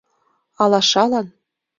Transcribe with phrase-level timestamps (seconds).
[0.63, 1.27] Алашалан